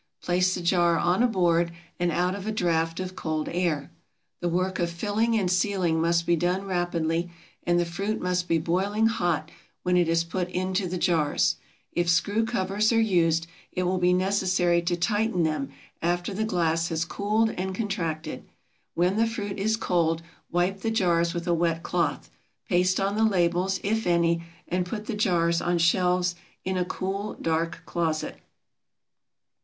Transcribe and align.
Place 0.19 0.55
the 0.55 0.61
jar 0.63 0.97
on 0.97 1.21
a 1.21 1.27
board 1.27 1.71
and 1.99 2.11
out 2.11 2.33
of 2.33 2.47
a 2.47 2.51
draft 2.51 2.99
of 2.99 3.15
cold 3.15 3.47
air. 3.49 3.91
The 4.39 4.49
work 4.49 4.79
of 4.79 4.89
filling 4.89 5.37
and 5.37 5.47
sealing 5.51 6.01
must 6.01 6.25
be 6.25 6.35
done 6.35 6.65
rapidly, 6.65 7.29
and 7.67 7.79
the 7.79 7.85
fruit 7.85 8.19
must 8.19 8.47
be 8.47 8.57
boiling 8.57 9.05
hot 9.05 9.51
when 9.83 9.95
it 9.95 10.09
is 10.09 10.23
put 10.23 10.49
into 10.49 10.87
the 10.87 10.97
jars. 10.97 11.57
If 11.91 12.09
screw 12.09 12.45
covers 12.45 12.91
are 12.91 12.99
used, 12.99 13.45
it 13.71 13.83
will 13.83 13.99
be 13.99 14.11
necessary 14.11 14.81
to 14.81 14.95
tighten 14.97 15.43
them 15.43 15.69
after 16.01 16.33
the 16.33 16.45
glass 16.45 16.89
has 16.89 17.05
cooled 17.05 17.51
and 17.51 17.75
contracted. 17.75 18.45
When 18.95 19.17
the 19.17 19.27
fruit 19.27 19.59
is 19.59 19.77
cold 19.77 20.23
wipe 20.49 20.79
the 20.81 20.89
jars 20.89 21.35
with 21.35 21.45
a 21.45 21.53
wet 21.53 21.83
cloth. 21.83 22.31
Paste 22.67 22.99
on 22.99 23.17
the 23.17 23.23
labels, 23.23 23.79
if 23.83 24.07
any, 24.07 24.43
and 24.67 24.83
put 24.83 25.05
the 25.05 25.13
jars 25.13 25.61
on 25.61 25.77
shelves 25.77 26.33
in 26.65 26.75
a 26.75 26.85
cool, 26.85 27.35
dark 27.35 27.83
closet. 27.85 28.39